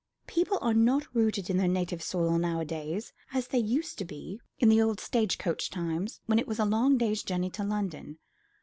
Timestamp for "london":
7.63-8.17